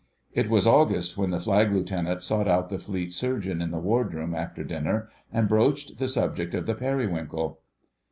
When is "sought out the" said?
2.23-2.79